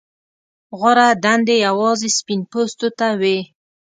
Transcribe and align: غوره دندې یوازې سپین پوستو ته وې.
غوره 0.79 1.07
دندې 1.23 1.55
یوازې 1.67 2.09
سپین 2.17 2.41
پوستو 2.51 2.87
ته 2.97 3.07
وې. 3.21 3.37